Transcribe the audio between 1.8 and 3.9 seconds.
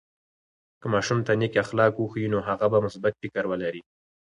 وښیو، نو هغه به مثبت فکر ولري.